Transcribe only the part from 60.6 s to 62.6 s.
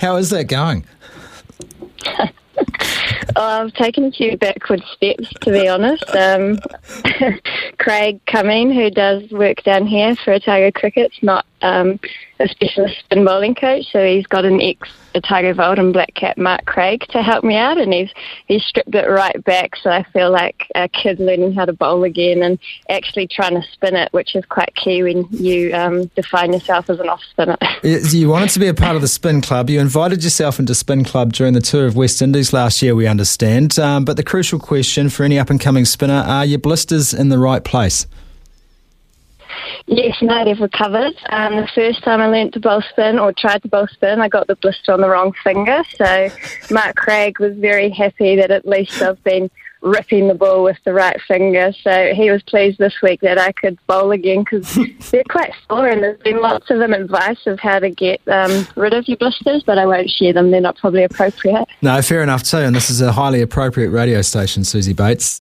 not probably appropriate. No, fair enough too.